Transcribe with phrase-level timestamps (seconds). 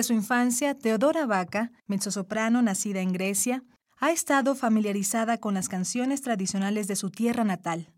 [0.00, 3.64] Desde su infancia, Teodora Vaca, mezzosoprano nacida en Grecia,
[3.98, 7.92] ha estado familiarizada con las canciones tradicionales de su tierra natal.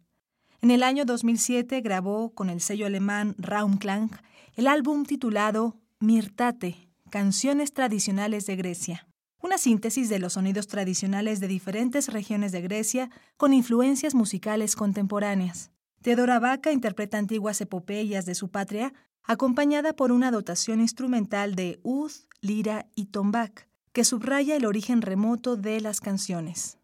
[0.63, 4.11] En el año 2007 grabó con el sello alemán Raumklang
[4.57, 9.07] el álbum titulado Mirtate, Canciones Tradicionales de Grecia,
[9.41, 15.71] una síntesis de los sonidos tradicionales de diferentes regiones de Grecia con influencias musicales contemporáneas.
[16.03, 18.93] Teodora Vaca interpreta antiguas epopeyas de su patria
[19.25, 25.57] acompañada por una dotación instrumental de ud, lira y tombac, que subraya el origen remoto
[25.57, 26.79] de las canciones.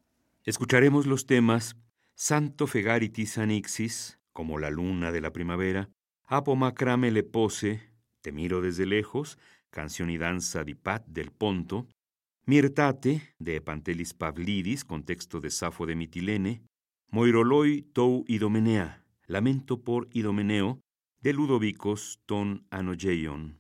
[0.45, 1.77] Escucharemos los temas
[2.15, 5.91] Santo Fegaritis Anixis, como la luna de la primavera,
[6.27, 7.81] Apomacrame le pose,
[8.21, 9.39] Te miro desde lejos,
[9.71, 11.87] canción y danza di Pat del Ponto,
[12.47, 16.63] Mirtate, de Pantelis Pavlidis, con texto de Safo de Mitilene,
[17.11, 20.81] Moiroloi tou Idomenea, lamento por Idomeneo,
[21.21, 23.59] de Ludovicos ton Anogeion.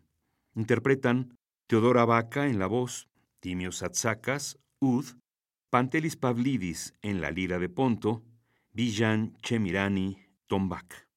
[0.54, 3.08] Interpretan Teodora Vaca en la voz,
[3.40, 5.04] Timio Satsakas, ud,
[5.70, 8.22] Pantelis Pavlidis en la lira de Ponto,
[8.72, 10.16] Villan Chemirani,
[10.46, 11.07] Tombac.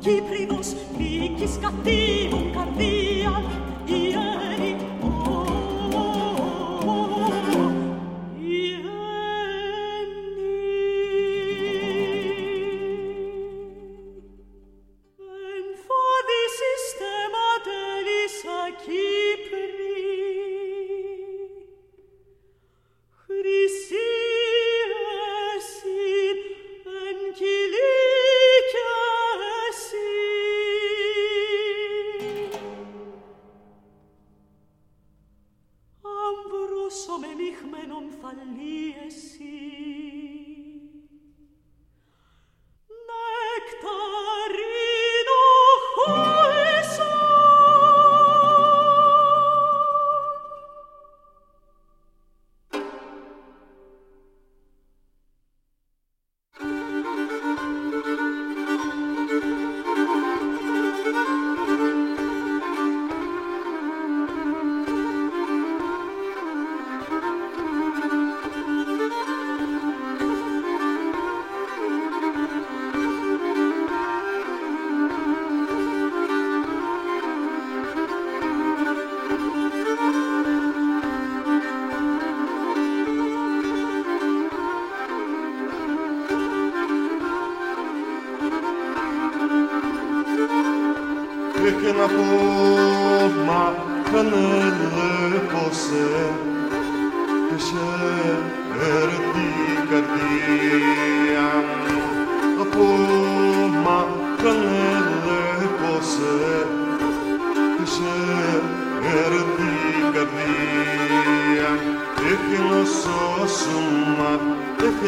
[0.00, 3.44] chi primus, micis cattivum cardial,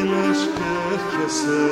[0.04, 1.62] λες και έρχεσαι.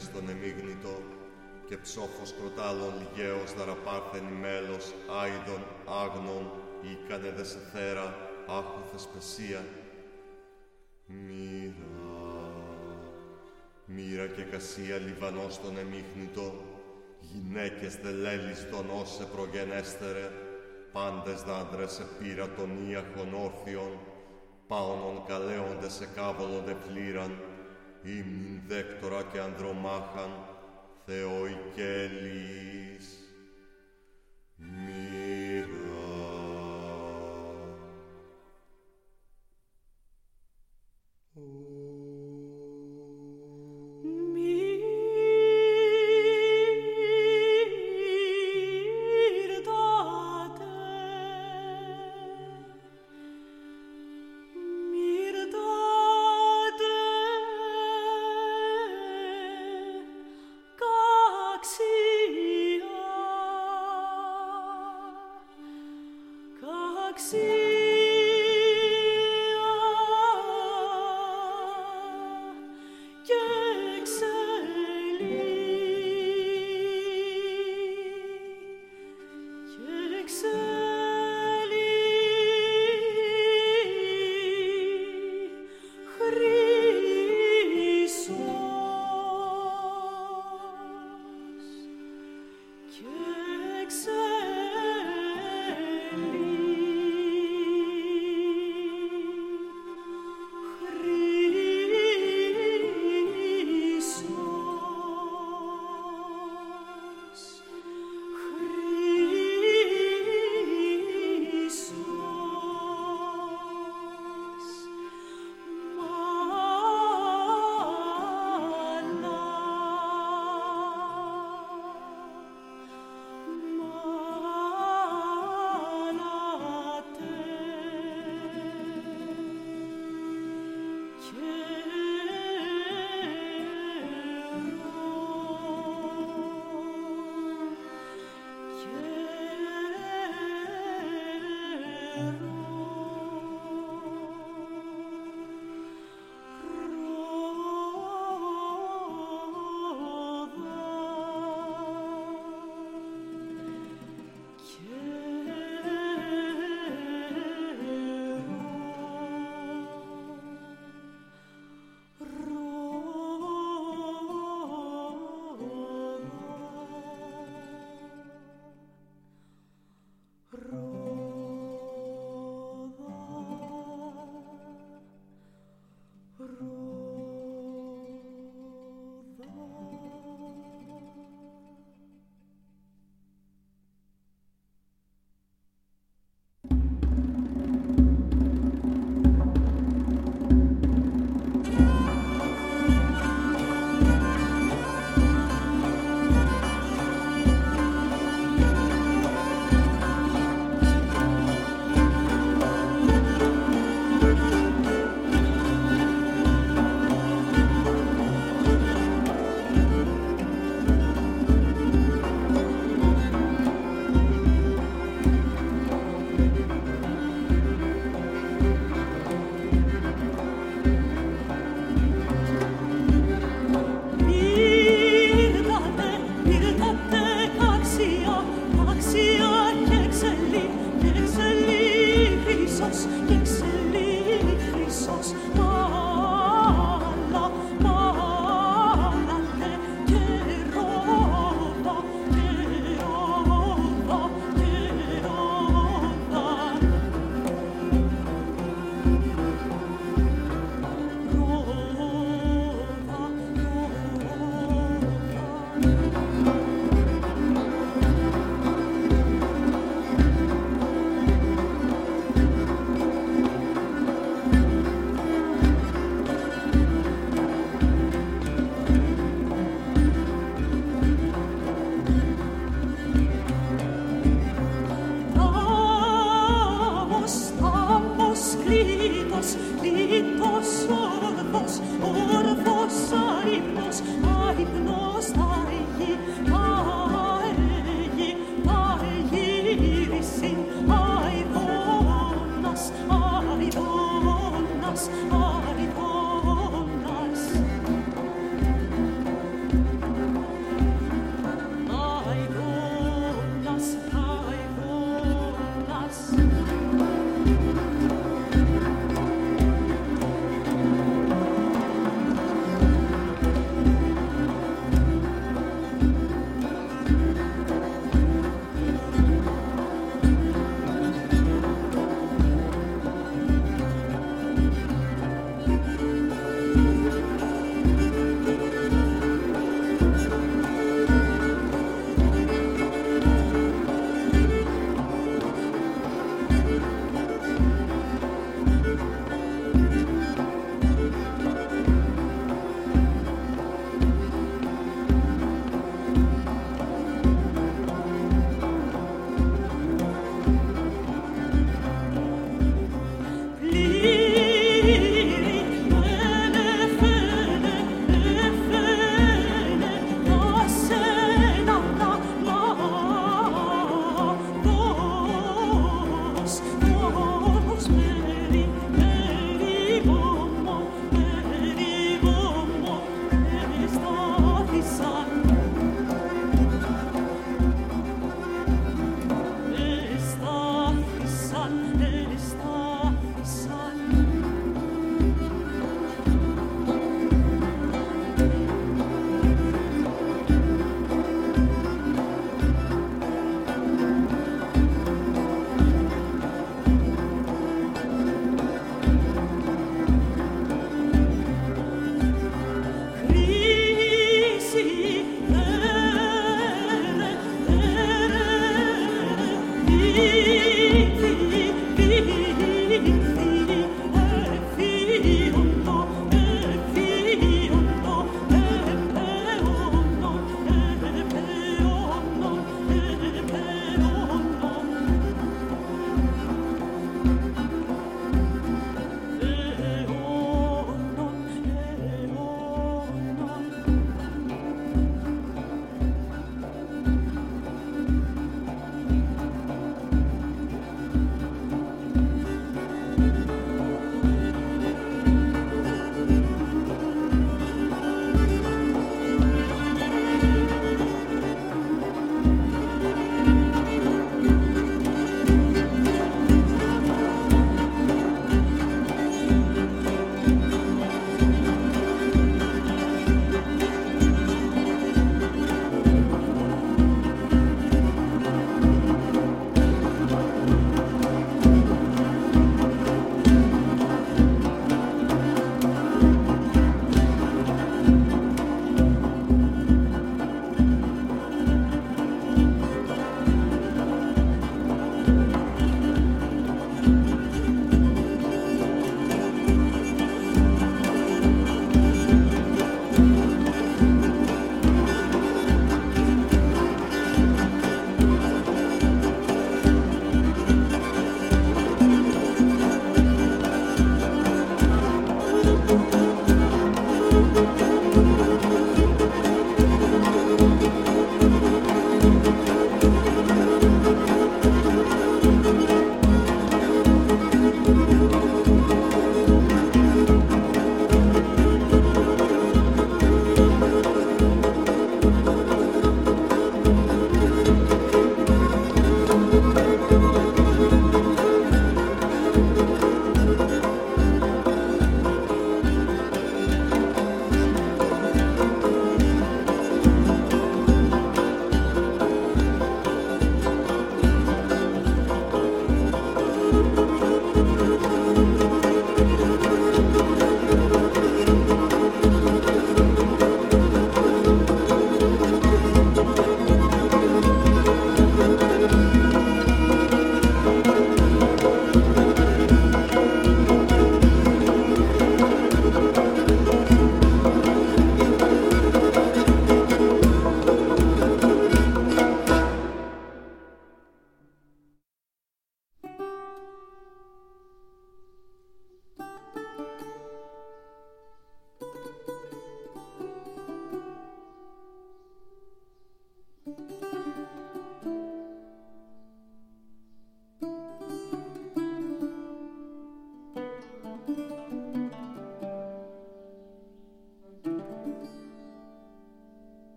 [0.00, 1.02] Στον εμίγνητο
[1.68, 5.62] και ψόφος κροτάλων λιγαίος δαραπάρθεν μέλος άιδων
[6.02, 6.50] άγνων
[6.82, 8.06] ήκανε δε σε θέρα
[8.48, 9.64] άχου θεσπεσία.
[11.06, 12.14] Μοίρα,
[13.86, 16.54] μοίρα και κασία λιβανός στον εμίχνητο
[17.20, 20.30] γυναίκες δε λέλης δονός σε προγενέστερε
[20.92, 23.98] πάντες δάντρες σε πήρα των ίαχων όρθιων
[24.66, 27.32] πάωνον καλέονται σε κάβολο δε φλήραν
[28.04, 30.30] ύμνην δέκτορα και ανδρομάχαν
[31.06, 32.83] Θεοικέλης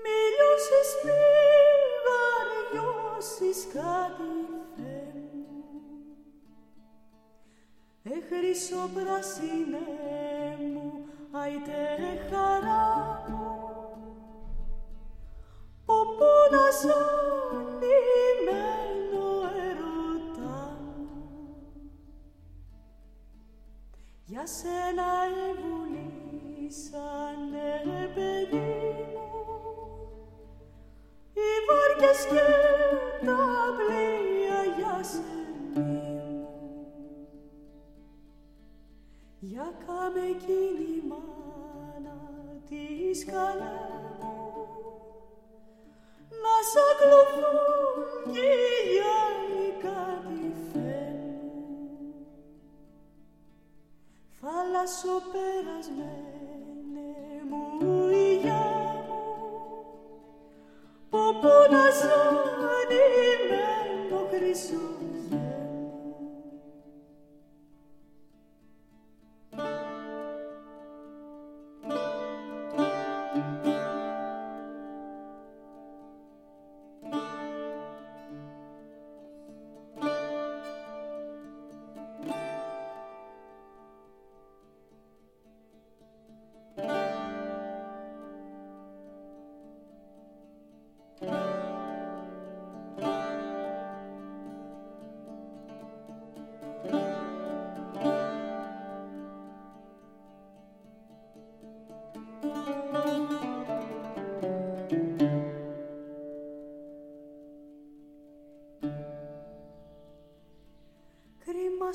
[0.01, 1.21] Μη λιώσεις μη
[2.05, 5.55] βαριώσεις κατηφέ μου.
[8.03, 9.87] Ε χρυσό πράσινε
[10.73, 11.81] μου αϊτε
[12.29, 12.54] χαρά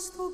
[0.01, 0.33] στο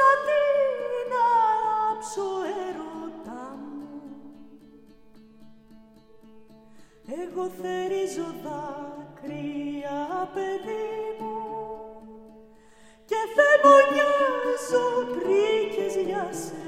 [0.00, 1.10] να την
[1.90, 2.28] άψω
[2.66, 4.00] ερώτα μου.
[7.22, 10.00] Εγώ θερίζω δάκρυα
[10.34, 11.38] παιδί μου
[13.04, 16.67] και θεμονιάζω πρίκες για σεμί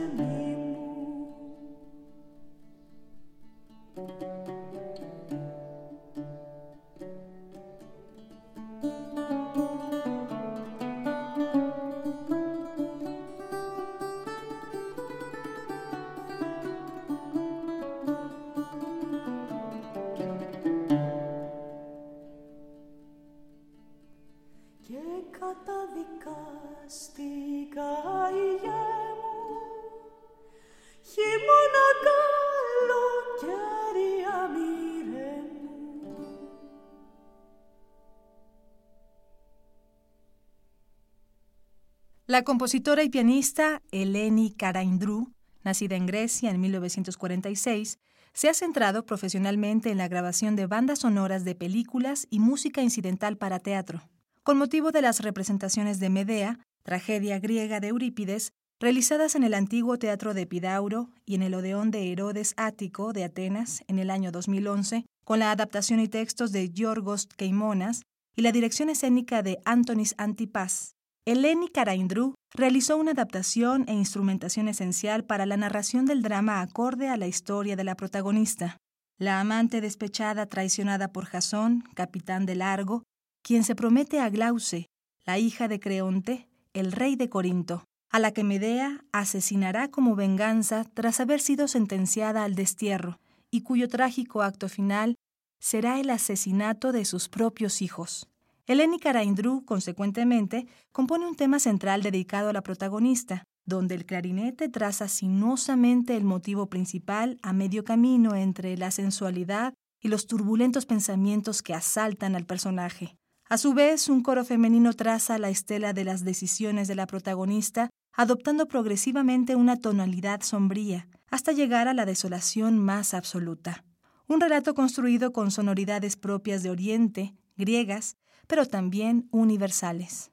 [42.31, 45.33] La compositora y pianista Eleni Karaindrou,
[45.65, 47.99] nacida en Grecia en 1946,
[48.35, 53.37] se ha centrado profesionalmente en la grabación de bandas sonoras de películas y música incidental
[53.37, 54.09] para teatro
[54.45, 59.99] con motivo de las representaciones de Medea, tragedia griega de Eurípides, realizadas en el antiguo
[59.99, 64.31] Teatro de Epidauro y en el Odeón de Herodes Ático de Atenas en el año
[64.31, 68.03] 2011, con la adaptación y textos de Giorgos Keimonas
[68.37, 70.95] y la dirección escénica de Antonis Antipas.
[71.31, 77.17] Eleni Karaindrou realizó una adaptación e instrumentación esencial para la narración del drama acorde a
[77.17, 78.79] la historia de la protagonista.
[79.17, 83.05] La amante despechada traicionada por Jasón, capitán del Argo,
[83.45, 84.89] quien se promete a Glauce,
[85.25, 90.83] la hija de Creonte, el rey de Corinto, a la que Medea asesinará como venganza
[90.83, 93.21] tras haber sido sentenciada al destierro,
[93.53, 95.15] y cuyo trágico acto final
[95.61, 98.27] será el asesinato de sus propios hijos.
[98.71, 105.09] Eleni Karaindru, consecuentemente, compone un tema central dedicado a la protagonista, donde el clarinete traza
[105.09, 111.75] sinuosamente el motivo principal a medio camino entre la sensualidad y los turbulentos pensamientos que
[111.75, 113.17] asaltan al personaje.
[113.49, 117.91] A su vez, un coro femenino traza la estela de las decisiones de la protagonista,
[118.13, 123.83] adoptando progresivamente una tonalidad sombría, hasta llegar a la desolación más absoluta.
[124.29, 128.17] Un relato construido con sonoridades propias de Oriente, griegas,
[128.51, 130.33] pero también universales.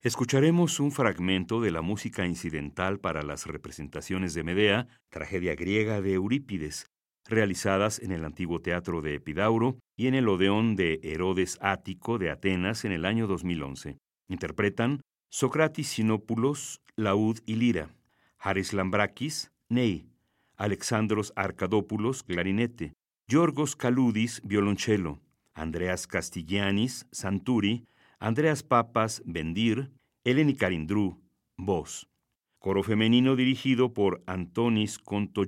[0.00, 6.12] Escucharemos un fragmento de la música incidental para las representaciones de Medea, tragedia griega de
[6.12, 6.86] Eurípides,
[7.24, 12.30] realizadas en el antiguo teatro de Epidauro y en el Odeón de Herodes Ático de
[12.30, 13.98] Atenas en el año 2011.
[14.28, 17.90] Interpretan Socratis Sinópulos, laúd y lira,
[18.38, 20.08] Haris Lambrakis, ney,
[20.56, 22.92] Alexandros Arcadópulos, clarinete,
[23.26, 25.20] Yorgos Kaludis, violonchelo,
[25.58, 27.84] Andreas Castillanis, santuri,
[28.20, 29.90] Andreas Papas, bendir,
[30.24, 31.20] Eleni Carindru,
[31.56, 32.06] voz.
[32.60, 35.44] Coro femenino dirigido por Antonis Conto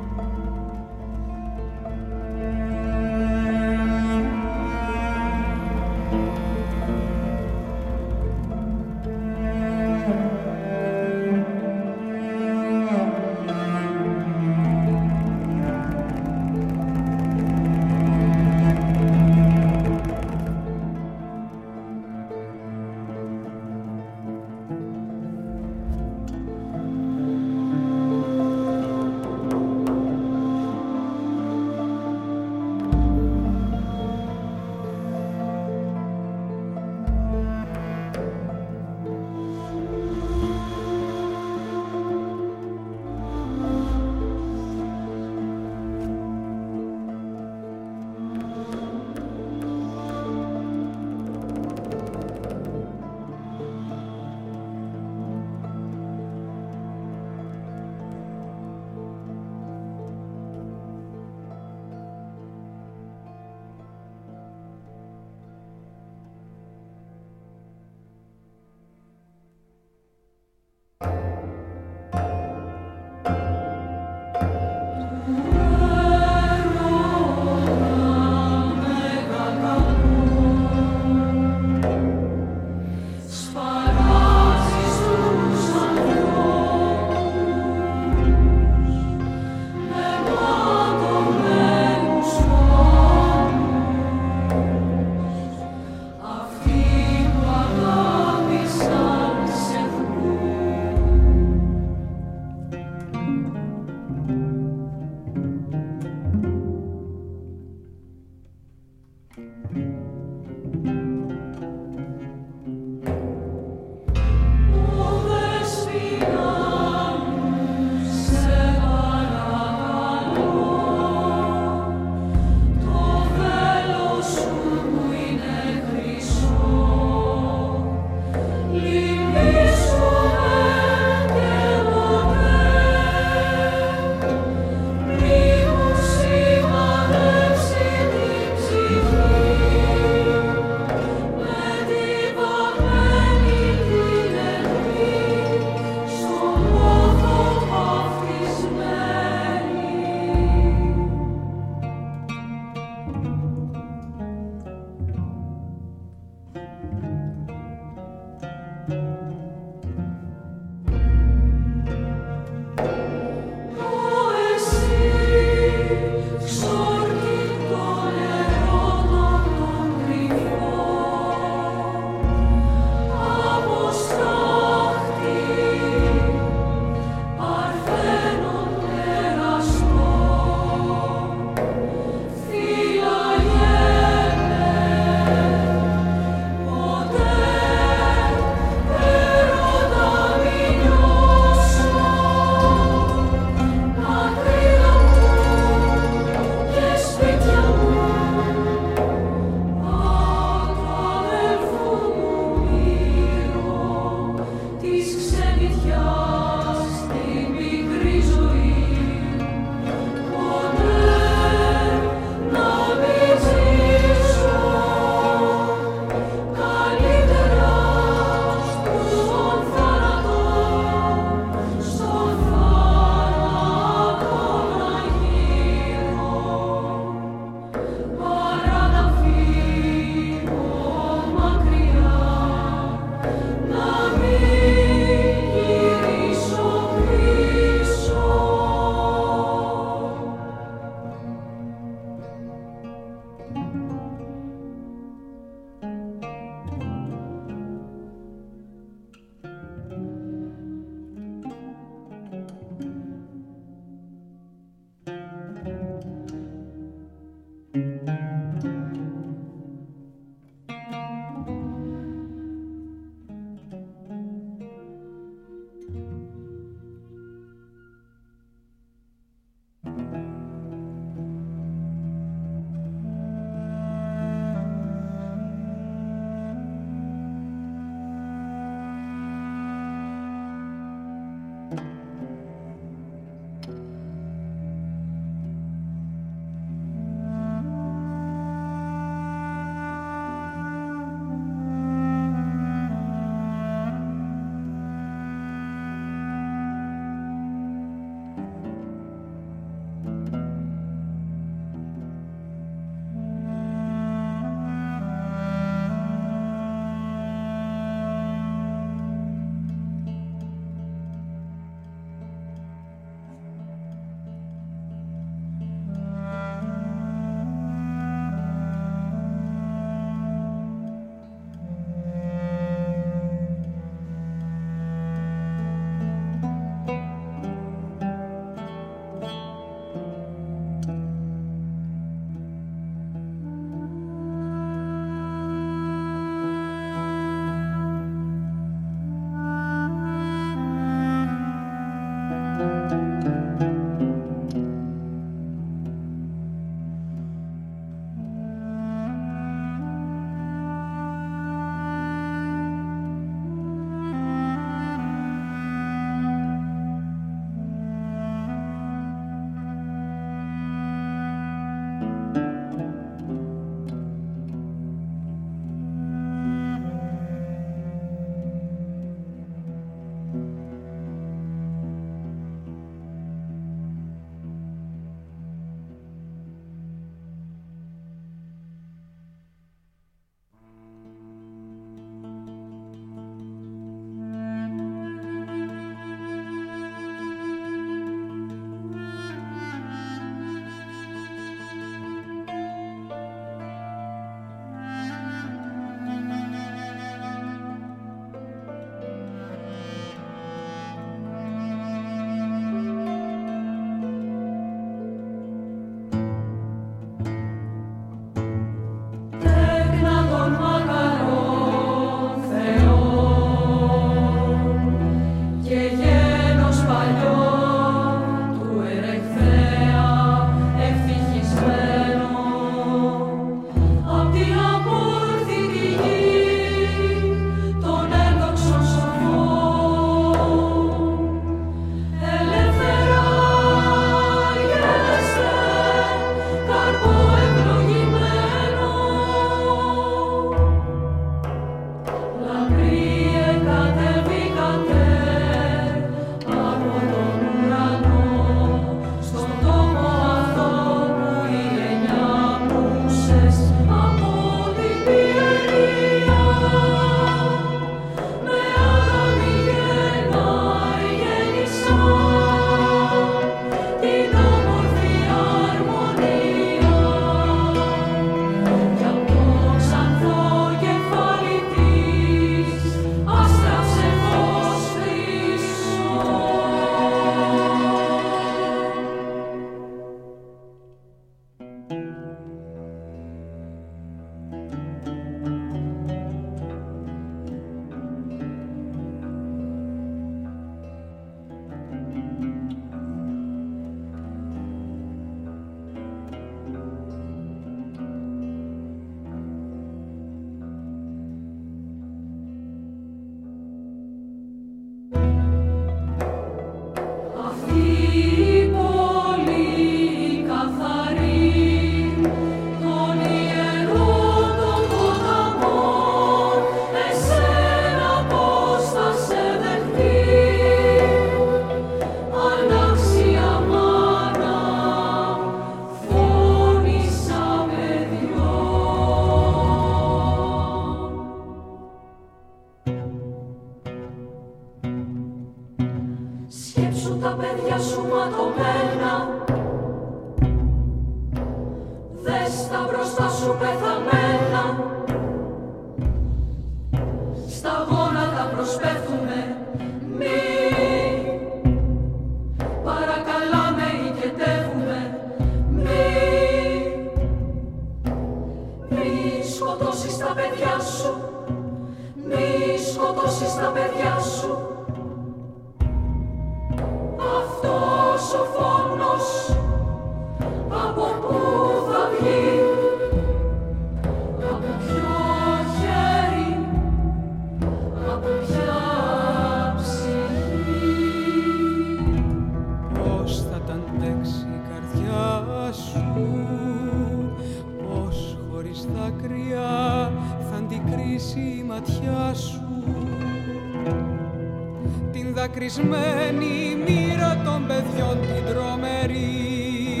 [595.48, 600.00] δακρυσμένη μοίρα των παιδιών την τρομερή.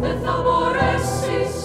[0.00, 1.63] Δεν θα μπορέσεις,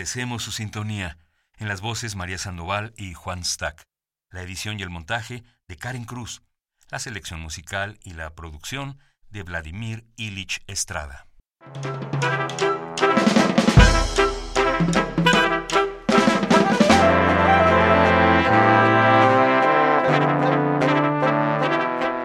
[0.00, 1.18] Agradecemos su sintonía
[1.58, 3.82] en las voces María Sandoval y Juan Stack.
[4.30, 6.40] La edición y el montaje de Karen Cruz.
[6.90, 8.98] la selección musical y la producción
[9.28, 11.26] de Vladimir Ilich Estrada.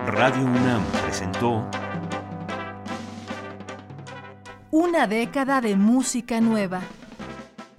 [0.08, 1.70] Radio UNAM presentó
[4.72, 6.82] Una década de música nueva.